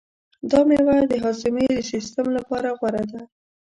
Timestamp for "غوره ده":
2.79-3.21